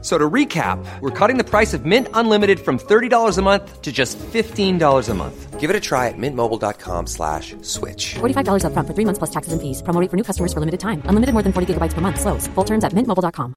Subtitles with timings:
[0.00, 3.82] F- So to recap, we're cutting the price of Mint Unlimited from $30 a month
[3.82, 5.58] to just $15 a month.
[5.58, 8.14] Give it a try at mintmobile.com slash switch.
[8.20, 9.82] $45 upfront for three months plus taxes and fees.
[9.82, 11.02] Promo rate for new customers for limited time.
[11.10, 12.20] Unlimited more than 40 gigabytes per month.
[12.20, 12.46] Slows.
[12.54, 13.54] Full terms at mintmobile.com.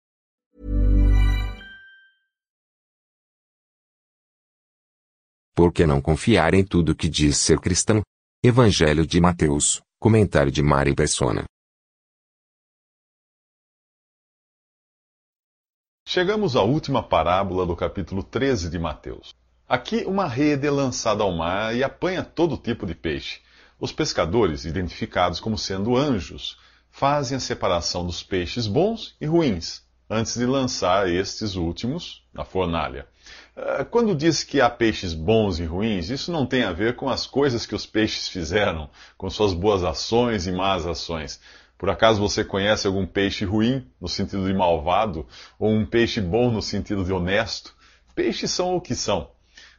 [5.56, 8.02] Por que não confiar em tudo que diz ser cristão?
[8.44, 11.44] Evangelho de Mateus, comentário de Mari Persona.
[16.14, 19.34] Chegamos à última parábola do capítulo 13 de Mateus.
[19.66, 23.40] Aqui, uma rede é lançada ao mar e apanha todo tipo de peixe.
[23.80, 26.58] Os pescadores, identificados como sendo anjos,
[26.92, 33.08] fazem a separação dos peixes bons e ruins, antes de lançar estes últimos na fornalha.
[33.56, 37.08] Ah, Quando diz que há peixes bons e ruins, isso não tem a ver com
[37.08, 41.40] as coisas que os peixes fizeram, com suas boas ações e más ações.
[41.82, 45.26] Por acaso você conhece algum peixe ruim, no sentido de malvado,
[45.58, 47.74] ou um peixe bom no sentido de honesto?
[48.14, 49.32] Peixes são o que são.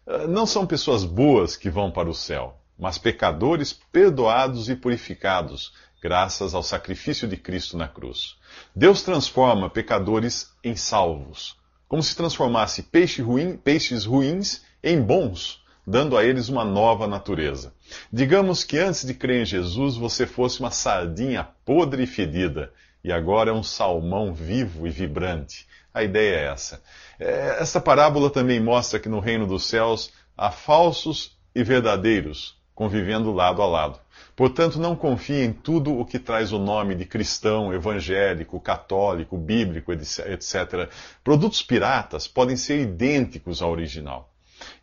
[0.05, 5.73] Ah, Não são pessoas boas que vão para o céu, mas pecadores perdoados e purificados,
[6.03, 8.35] graças ao sacrifício de Cristo na cruz.
[8.75, 16.17] Deus transforma pecadores em salvos, como se transformasse peixe ruim- peixes ruins em bons, dando
[16.17, 17.73] a eles uma nova natureza.
[18.13, 22.73] Digamos que antes de crer em Jesus você fosse uma sardinha podre e fedida,
[23.05, 25.67] e agora é um salmão vivo e vibrante.
[25.93, 26.83] A ideia é essa.
[27.19, 33.33] É, Esta parábola também mostra que no reino dos céus há falsos e verdadeiros convivendo
[33.33, 34.01] lado a lado.
[34.35, 39.93] Portanto, não confie em tudo o que traz o nome de cristão, evangélico, católico, bíblico,
[39.93, 40.91] etc.
[41.23, 44.32] Produtos piratas podem ser idênticos ao original.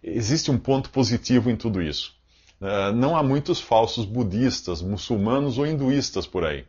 [0.02, 2.16] Existe um ponto positivo em tudo isso.
[2.62, 6.66] Uh, não há muitos falsos budistas, muçulmanos ou hinduístas por aí.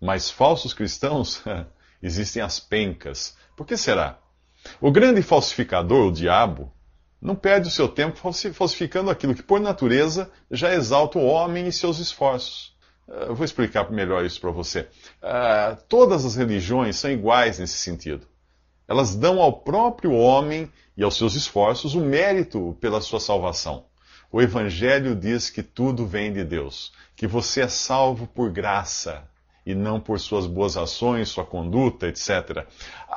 [0.00, 1.42] Mas falsos cristãos,
[2.02, 3.36] existem as pencas.
[3.56, 4.18] Por que será?
[4.80, 6.72] O grande falsificador, o diabo,
[7.20, 11.66] não perde o seu tempo falsi- falsificando aquilo que, por natureza, já exalta o homem
[11.66, 12.76] e seus esforços.
[13.08, 14.86] Eu vou explicar melhor isso para você.
[15.22, 18.26] Ah, todas as religiões são iguais nesse sentido.
[18.88, 23.84] Elas dão ao próprio homem e aos seus esforços o mérito pela sua salvação.
[24.32, 29.28] O Evangelho diz que tudo vem de Deus, que você é salvo por graça
[29.64, 32.66] e não por suas boas ações, sua conduta, etc.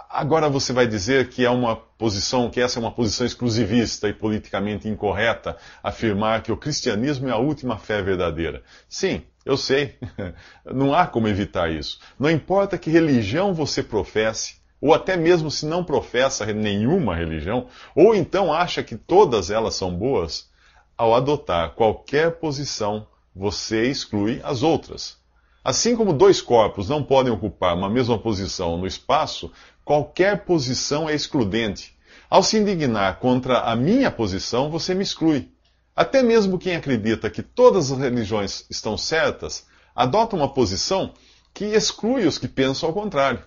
[0.10, 4.14] Agora você vai dizer que é uma posição, que essa é uma posição exclusivista e
[4.14, 8.64] politicamente incorreta, afirmar que o cristianismo é a última fé verdadeira.
[8.90, 9.98] Sim, eu sei.
[10.66, 12.00] Não há como evitar isso.
[12.20, 18.16] Não importa que religião você professe, ou até mesmo se não professa nenhuma religião, ou
[18.16, 20.50] então acha que todas elas são boas,
[20.98, 25.18] ao adotar qualquer posição, você exclui as outras.
[25.64, 29.52] Assim como dois corpos não podem ocupar uma mesma posição no espaço,
[29.86, 31.96] qualquer posição é excludente.
[32.30, 35.52] Ao se indignar contra a minha posição, você me exclui.
[35.96, 41.14] Até mesmo quem acredita que todas as religiões estão certas, adota uma posição
[41.54, 43.44] que exclui os que pensam ao contrário.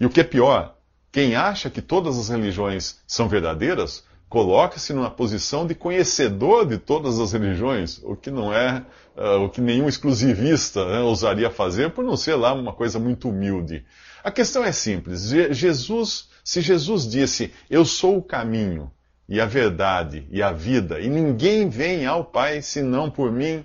[0.00, 0.77] E o que é pior,
[1.10, 7.18] quem acha que todas as religiões são verdadeiras, coloca-se numa posição de conhecedor de todas
[7.18, 8.84] as religiões, o que não é
[9.16, 13.30] ah, o que nenhum exclusivista né, ousaria fazer, por não ser lá uma coisa muito
[13.30, 13.84] humilde.
[14.22, 15.28] A questão é simples.
[15.30, 18.90] Je- Jesus, se Jesus disse, eu sou o caminho
[19.28, 23.64] e a verdade e a vida, e ninguém vem ao Pai senão por mim,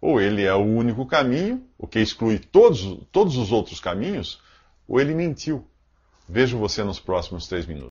[0.00, 4.40] ou ele é o único caminho, o que exclui todos, todos os outros caminhos,
[4.88, 5.64] ou ele mentiu.
[6.28, 7.90] Vejo você nos próximos três minutos.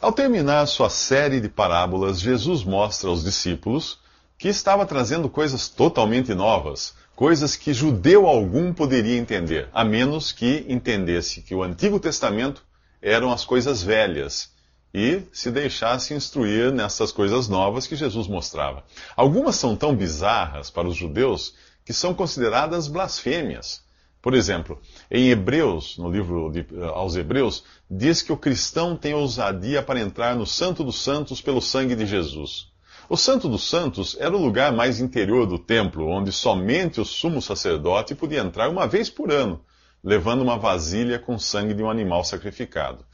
[0.00, 3.98] Ao terminar sua série de parábolas, Jesus mostra aos discípulos
[4.38, 10.66] que estava trazendo coisas totalmente novas, coisas que judeu algum poderia entender, a menos que
[10.68, 12.62] entendesse que o Antigo Testamento
[13.00, 14.50] eram as coisas velhas
[14.92, 18.84] e se deixasse instruir nessas coisas novas que Jesus mostrava.
[19.14, 23.85] Algumas são tão bizarras para os judeus que são consideradas blasfêmias.
[24.26, 29.14] Por exemplo, em Hebreus, no livro de, eh, aos Hebreus, diz que o cristão tem
[29.14, 32.72] ousadia para entrar no Santo dos Santos pelo sangue de Jesus.
[33.08, 37.40] O Santo dos Santos era o lugar mais interior do templo, onde somente o sumo
[37.40, 39.60] sacerdote podia entrar uma vez por ano,
[40.02, 43.06] levando uma vasilha com sangue de um animal sacrificado.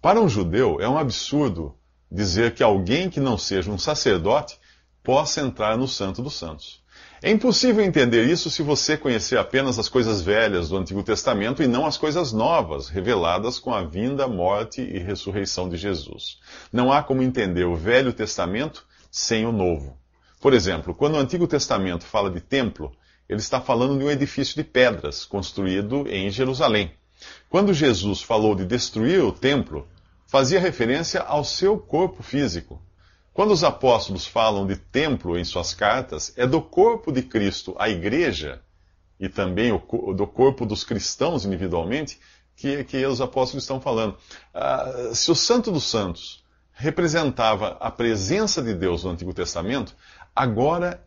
[0.00, 1.74] Para um judeu, é um absurdo
[2.08, 4.56] dizer que alguém que não seja um sacerdote
[5.02, 6.80] possa entrar no Santo dos Santos.
[7.22, 11.66] É impossível entender isso se você conhecer apenas as coisas velhas do Antigo Testamento e
[11.66, 16.38] não as coisas novas, reveladas com a vinda, morte e ressurreição de Jesus.
[16.72, 19.98] Não há como entender o Velho Testamento sem o Novo.
[20.40, 22.90] Por exemplo, quando o Antigo Testamento fala de templo,
[23.28, 26.90] ele está falando de um edifício de pedras construído em Jerusalém.
[27.50, 29.86] Quando Jesus falou de destruir o templo,
[30.26, 32.80] fazia referência ao seu corpo físico.
[33.40, 37.88] Quando os apóstolos falam de templo em suas cartas, é do corpo de Cristo, a
[37.88, 38.60] igreja,
[39.18, 39.72] e também
[40.14, 42.20] do corpo dos cristãos individualmente,
[42.54, 44.14] que, que os apóstolos estão falando.
[44.52, 46.44] Ah, se o Santo dos Santos
[46.74, 49.96] representava a presença de Deus no Antigo Testamento,
[50.36, 51.02] agora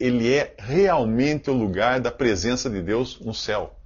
[0.00, 3.78] ele é realmente o lugar da presença de Deus no céu.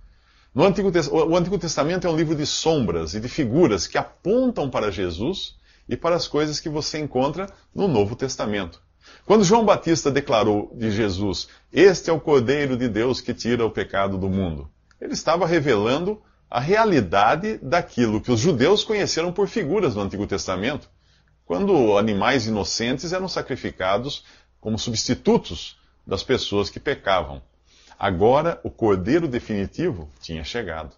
[0.55, 4.71] No Antigo, o Antigo Testamento é um livro de sombras e de figuras que apontam
[4.71, 5.59] para Jesus
[5.89, 8.83] e para as coisas que você encontra no Novo Testamento.
[9.25, 13.71] Quando João Batista declarou de Jesus: Este é o Cordeiro de Deus que tira o
[13.71, 14.71] pecado do mundo,
[15.01, 16.21] ele estava revelando
[16.51, 20.89] a realidade daquilo que os judeus conheceram por figuras no Antigo Testamento,
[21.45, 24.25] quando animais inocentes eram sacrificados
[24.61, 27.43] como substitutos das pessoas que pecavam.
[27.99, 30.95] Agora, o cordeiro definitivo tinha chegado.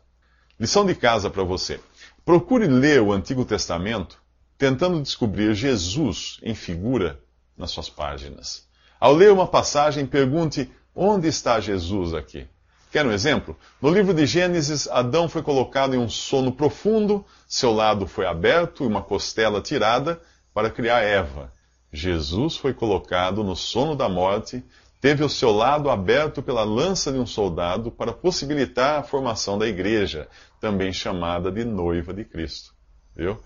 [0.59, 1.81] Lição de casa para você.
[2.25, 4.21] Procure ler o Antigo Testamento
[4.61, 7.19] tentando descobrir Jesus em figura
[7.57, 8.69] nas suas páginas.
[9.01, 12.47] Ao ler uma passagem, pergunte: onde está Jesus aqui?
[12.93, 13.57] Quer um exemplo?
[13.81, 18.85] No livro de Gênesis, Adão foi colocado em um sono profundo, seu lado foi aberto
[18.85, 20.21] e uma costela tirada
[20.53, 21.51] para criar Eva.
[21.91, 24.63] Jesus foi colocado no sono da morte,
[25.01, 29.67] teve o seu lado aberto pela lança de um soldado para possibilitar a formação da
[29.67, 30.29] igreja,
[30.61, 32.75] também chamada de noiva de Cristo.
[33.17, 33.39] Viu?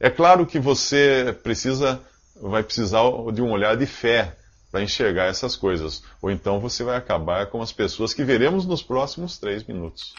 [0.00, 2.00] É claro que você precisa,
[2.40, 3.02] vai precisar
[3.34, 4.34] de um olhar de fé
[4.72, 8.82] para enxergar essas coisas, ou então você vai acabar com as pessoas que veremos nos
[8.82, 10.14] próximos três minutos.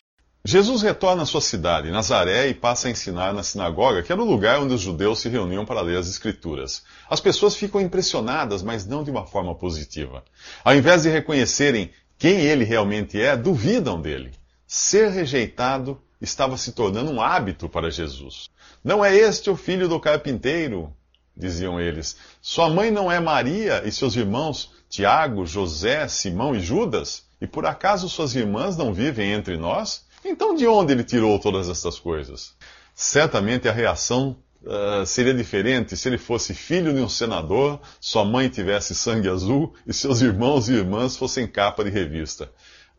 [0.46, 4.26] Jesus retorna à sua cidade, Nazaré, e passa a ensinar na sinagoga, que era o
[4.26, 6.84] lugar onde os judeus se reuniam para ler as Escrituras.
[7.10, 10.24] As pessoas ficam impressionadas, mas não de uma forma positiva.
[10.64, 14.32] Ao invés de reconhecerem quem ele realmente é, duvidam dele.
[14.68, 18.50] Ser rejeitado estava se tornando um hábito para Jesus.
[18.84, 20.94] Não é este o filho do carpinteiro?
[21.36, 22.18] diziam eles.
[22.42, 27.24] Sua mãe não é Maria e seus irmãos Tiago, José, Simão e Judas?
[27.40, 30.06] E por acaso suas irmãs não vivem entre nós?
[30.24, 32.54] Então, de onde ele tirou todas essas coisas?
[32.94, 38.48] Certamente a reação uh, seria diferente se ele fosse filho de um senador, sua mãe
[38.48, 42.52] tivesse sangue azul e seus irmãos e irmãs fossem capa de revista.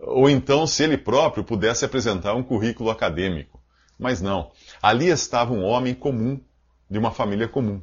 [0.05, 3.63] Ou então se ele próprio pudesse apresentar um currículo acadêmico.
[3.97, 4.51] Mas não.
[4.83, 6.41] Ali estava um homem comum,
[6.91, 7.81] de uma família comum.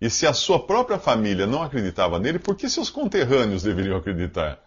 [0.00, 4.58] E se a sua própria família não acreditava nele, por que seus conterrâneos deveriam acreditar?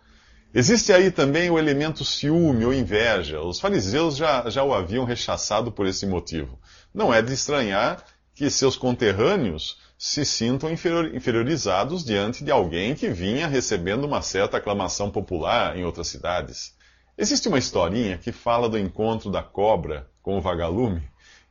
[0.53, 3.41] Existe aí também o elemento ciúme ou inveja.
[3.41, 6.57] Os fariseus já, já o haviam rechaçado por esse motivo.
[6.93, 13.47] Não é de estranhar que seus conterrâneos se sintam inferiorizados diante de alguém que vinha
[13.47, 16.74] recebendo uma certa aclamação popular em outras cidades.
[17.17, 21.01] Existe uma historinha que fala do encontro da cobra com o vagalume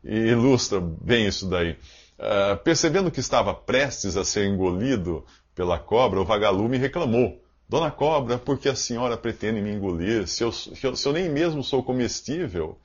[0.02, 1.78] e ilustra bem isso daí.
[2.18, 5.24] Uh, percebendo que estava prestes a ser engolido
[5.54, 7.42] pela cobra, o vagalume reclamou.
[7.66, 10.28] Dona Cobra, por que a senhora pretende me engolir?
[10.28, 12.78] Se eu, se eu nem mesmo sou comestível?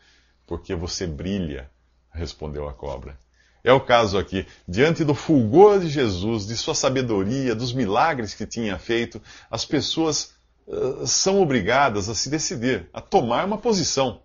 [0.47, 1.69] Porque você brilha,
[2.13, 3.19] respondeu a cobra.
[3.61, 4.47] É o caso aqui.
[4.65, 10.33] Diante do fulgor de Jesus, de sua sabedoria, dos milagres que tinha feito, as pessoas
[11.05, 14.21] são obrigadas a se decidir, a tomar uma posição.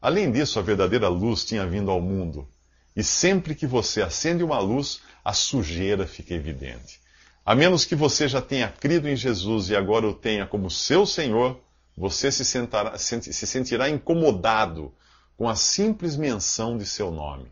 [0.00, 2.48] Além disso, a verdadeira luz tinha vindo ao mundo.
[2.94, 7.00] E sempre que você acende uma luz, a sujeira fica evidente.
[7.44, 11.06] A menos que você já tenha crido em Jesus e agora o tenha como seu
[11.06, 11.58] Senhor,
[11.96, 14.92] você se, sentará, se sentirá incomodado
[15.36, 17.46] com a simples menção de seu nome.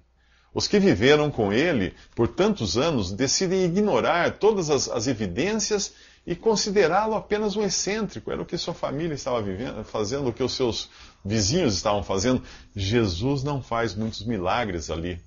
[0.53, 5.93] Os que viveram com ele por tantos anos decidem ignorar todas as, as evidências
[6.27, 8.33] e considerá-lo apenas um excêntrico.
[8.33, 10.91] Era o que sua família estava vivendo, fazendo, o que os seus
[11.25, 12.43] vizinhos estavam fazendo.
[12.75, 15.21] Jesus não faz muitos milagres ali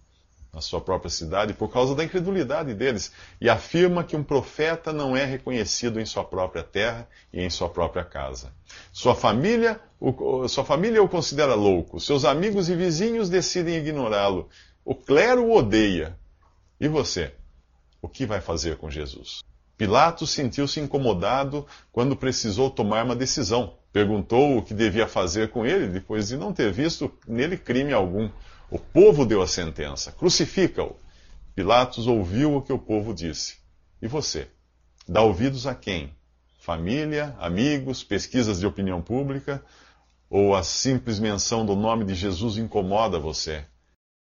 [0.52, 5.16] na sua própria cidade por causa da incredulidade deles e afirma que um profeta não
[5.16, 8.52] é reconhecido em sua própria terra e em sua própria casa.
[8.92, 14.50] Sua família, o, sua família o considera louco, seus amigos e vizinhos decidem ignorá-lo.
[14.84, 16.18] O clero o odeia.
[16.80, 17.32] E você?
[18.02, 19.42] O que vai fazer com Jesus?
[19.80, 23.78] Pilatos sentiu-se incomodado quando precisou tomar uma decisão.
[23.94, 28.30] Perguntou o que devia fazer com ele depois de não ter visto nele crime algum.
[28.70, 30.98] O povo deu a sentença: crucifica-o.
[31.56, 33.56] Pilatos ouviu o que o povo disse.
[34.02, 34.50] E você?
[35.08, 36.14] Dá ouvidos a quem?
[36.60, 39.64] Família, amigos, pesquisas de opinião pública
[40.30, 43.64] ou a simples menção do nome de Jesus incomoda você?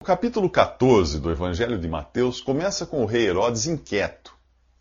[0.02, 4.34] O capítulo 14 do Evangelho de Mateus começa com o rei Herodes inquieto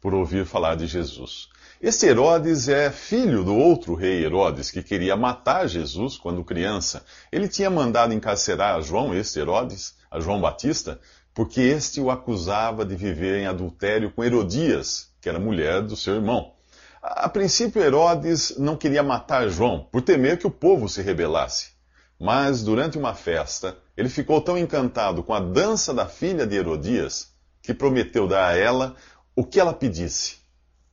[0.02, 1.48] por ouvir falar de Jesus.
[1.80, 7.04] Esse Herodes é filho do outro rei Herodes, que queria matar Jesus quando criança.
[7.30, 11.00] Ele tinha mandado encarcerar a João, este Herodes, a João Batista,
[11.32, 16.14] porque este o acusava de viver em adultério com Herodias, que era mulher do seu
[16.14, 16.52] irmão.
[17.00, 21.70] A princípio, Herodes não queria matar João, por temer que o povo se rebelasse.
[22.18, 27.32] Mas, durante uma festa, ele ficou tão encantado com a dança da filha de Herodias,
[27.60, 28.96] que prometeu dar a ela
[29.34, 30.36] o que ela pedisse.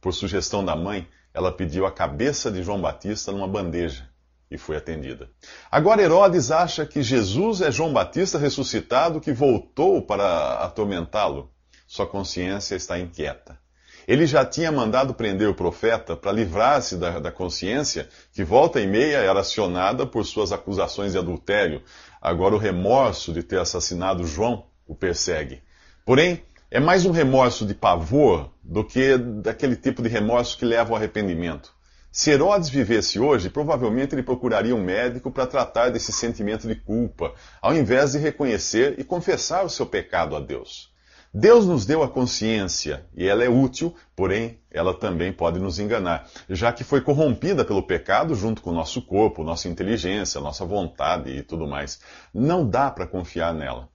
[0.01, 4.09] Por sugestão da mãe, ela pediu a cabeça de João Batista numa bandeja
[4.49, 5.29] e foi atendida.
[5.69, 11.51] Agora Herodes acha que Jesus é João Batista ressuscitado que voltou para atormentá-lo.
[11.87, 13.59] Sua consciência está inquieta.
[14.07, 18.87] Ele já tinha mandado prender o profeta para livrar-se da, da, consciência, que volta e
[18.87, 21.83] meia era acionada por suas acusações de adultério.
[22.19, 25.61] Agora o remorso de ter assassinado João o persegue.
[26.03, 30.91] Porém, é mais um remorso de pavor do que daquele tipo de remorso que leva
[30.91, 31.73] ao arrependimento.
[32.11, 37.33] Se Herodes vivesse hoje, provavelmente ele procuraria um médico para tratar desse sentimento de culpa,
[37.59, 40.93] ao invés de reconhecer e confessar o seu pecado a Deus.
[41.33, 46.27] Deus nos deu a consciência e ela é útil, porém ela também pode nos enganar,
[46.47, 51.31] já que foi corrompida pelo pecado junto com o nosso corpo, nossa inteligência, nossa vontade
[51.31, 51.99] e tudo mais.
[52.31, 53.89] Não dá para confiar nela.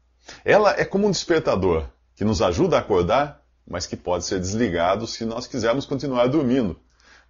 [0.44, 5.06] Ela é como um despertador que nos ajuda a acordar, mas que pode ser desligado
[5.06, 6.78] se nós quisermos continuar dormindo.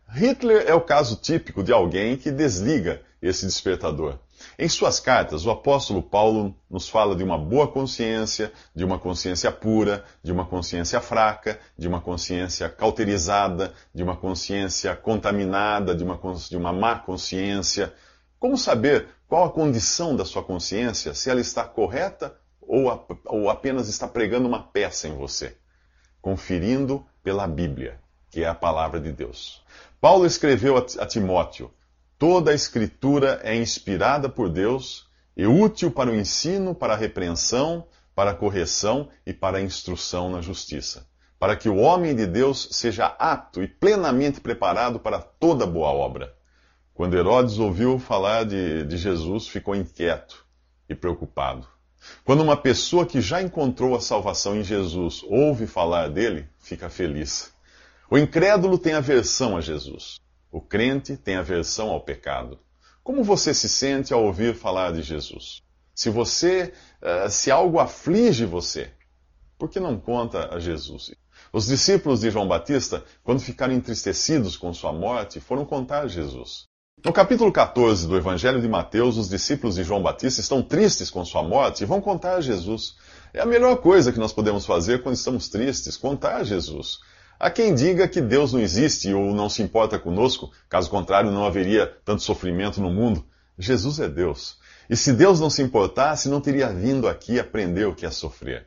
[0.09, 4.19] Hitler é o caso típico de alguém que desliga esse despertador.
[4.59, 9.51] Em suas cartas, o apóstolo Paulo nos fala de uma boa consciência, de uma consciência
[9.51, 16.21] pura, de uma consciência fraca, de uma consciência cauterizada, de uma consciência contaminada, de uma,
[16.49, 17.95] de uma má consciência.
[18.39, 23.51] Como saber qual a condição da sua consciência, se ela está correta ou, a, ou
[23.51, 25.57] apenas está pregando uma peça em você?
[26.21, 29.63] Conferindo pela Bíblia, que é a palavra de Deus.
[30.01, 31.71] Paulo escreveu a Timóteo:
[32.19, 35.07] toda a Escritura é inspirada por Deus
[35.37, 40.31] e útil para o ensino, para a repreensão, para a correção e para a instrução
[40.31, 41.07] na justiça,
[41.39, 46.35] para que o homem de Deus seja apto e plenamente preparado para toda boa obra.
[46.95, 50.47] Quando Herodes ouviu falar de, de Jesus, ficou inquieto
[50.89, 51.74] e preocupado.
[52.25, 57.53] Quando uma pessoa que já encontrou a salvação em Jesus ouve falar dele, fica feliz.
[58.11, 60.21] O incrédulo tem aversão a Jesus.
[60.51, 62.59] O crente tem aversão ao pecado.
[63.03, 65.63] Como você se sente ao ouvir falar de Jesus?
[65.95, 68.91] Se você, uh, se algo aflige você,
[69.59, 71.15] por que não conta a Jesus?
[71.53, 76.67] Os discípulos de João Batista, quando ficaram entristecidos com sua morte, foram contar a Jesus.
[77.05, 81.23] No capítulo 14 do Evangelho de Mateus, os discípulos de João Batista estão tristes com
[81.23, 82.97] sua morte e vão contar a Jesus.
[83.35, 87.01] É a melhor coisa que nós podemos fazer quando estamos tristes, contar a Jesus.
[87.39, 91.45] Há quem diga que Deus não existe ou não se importa conosco, caso contrário, não
[91.45, 93.23] haveria tanto sofrimento no mundo.
[93.59, 94.57] Jesus é Deus.
[94.89, 98.67] E se Deus não se importasse, não teria vindo aqui aprender o que é sofrer.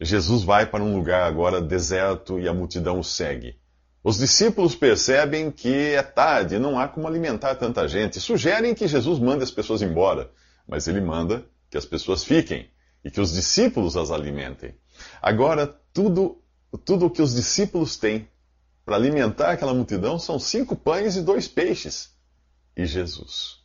[0.00, 3.56] Jesus vai para um lugar agora deserto e a multidão o segue.
[4.08, 8.18] Os discípulos percebem que é tarde, não há como alimentar tanta gente.
[8.18, 10.30] Sugerem que Jesus mande as pessoas embora,
[10.66, 12.70] mas ele manda que as pessoas fiquem
[13.04, 14.74] e que os discípulos as alimentem.
[15.20, 16.42] Agora, tudo,
[16.86, 18.26] tudo o que os discípulos têm
[18.82, 22.08] para alimentar aquela multidão são cinco pães e dois peixes.
[22.74, 23.58] E Jesus.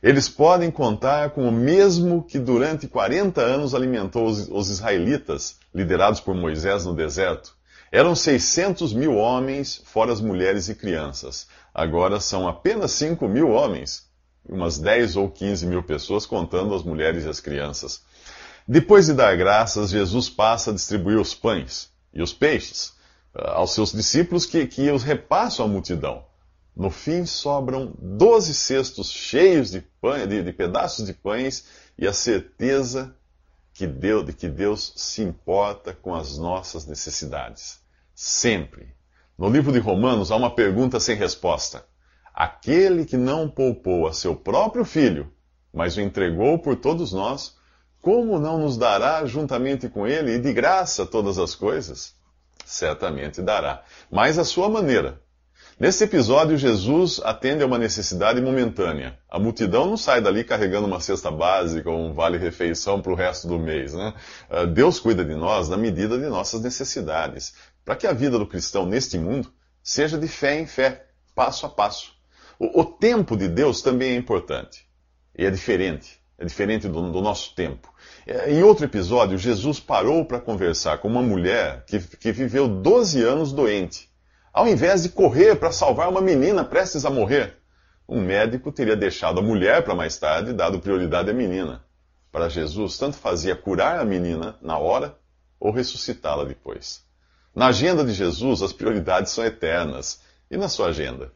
[0.00, 6.20] Eles podem contar com o mesmo que durante 40 anos alimentou os, os israelitas, liderados
[6.20, 7.58] por Moisés no deserto.
[7.92, 11.48] Eram 600 mil homens, fora as mulheres e crianças.
[11.74, 14.08] Agora são apenas 5 mil homens,
[14.48, 18.02] umas 10 ou 15 mil pessoas, contando as mulheres e as crianças.
[18.66, 22.92] Depois de dar graças, Jesus passa a distribuir os pães e os peixes
[23.34, 26.24] ah, aos seus discípulos que, que os repassam à multidão.
[26.76, 31.64] No fim, sobram doze cestos cheios de, pães, de, de pedaços de pães
[31.98, 33.16] e a certeza
[33.74, 37.79] que Deus, de que Deus se importa com as nossas necessidades.
[38.22, 38.94] Sempre.
[39.38, 41.86] No livro de Romanos há uma pergunta sem resposta.
[42.34, 45.32] Aquele que não poupou a seu próprio filho,
[45.72, 47.56] mas o entregou por todos nós,
[48.02, 52.14] como não nos dará juntamente com ele e de graça todas as coisas?
[52.62, 55.18] Certamente dará, mas à sua maneira
[55.80, 59.18] Nesse episódio, Jesus atende a uma necessidade momentânea.
[59.30, 63.48] A multidão não sai dali carregando uma cesta básica ou um vale-refeição para o resto
[63.48, 63.94] do mês.
[63.94, 64.12] Né?
[64.50, 67.54] Ah, Deus cuida de nós na medida de nossas necessidades,
[67.90, 71.68] para que a vida do cristão neste mundo seja de fé em fé, passo a
[71.68, 72.12] passo.
[72.56, 74.86] O, o tempo de Deus também é importante.
[75.36, 76.20] E é diferente.
[76.38, 77.92] É diferente do, do nosso tempo.
[78.24, 83.24] É, em outro episódio, Jesus parou para conversar com uma mulher que, que viveu 12
[83.24, 84.08] anos doente.
[84.52, 87.56] Ao invés de correr para salvar uma menina prestes a morrer,
[88.08, 91.84] um médico teria deixado a mulher para mais tarde, dado prioridade à menina.
[92.30, 95.18] Para Jesus, tanto fazia curar a menina na hora
[95.58, 97.09] ou ressuscitá-la depois.
[97.54, 100.22] Na agenda de Jesus, as prioridades são eternas.
[100.50, 101.32] E na sua agenda?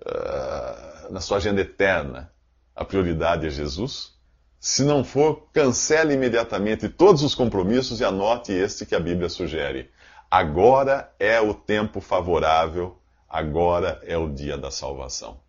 [0.00, 2.32] Uh, na sua agenda eterna,
[2.74, 4.14] a prioridade é Jesus?
[4.58, 9.90] Se não for, cancele imediatamente todos os compromissos e anote este que a Bíblia sugere.
[10.30, 15.40] Agora é o tempo favorável, agora é o dia da salvação.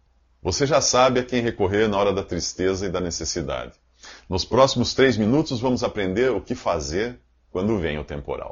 [0.41, 3.73] Você já sabe a quem recorrer na hora da tristeza e da necessidade.
[4.29, 7.19] Nos próximos três minutos vamos aprender o que fazer
[7.51, 8.51] quando vem o temporal.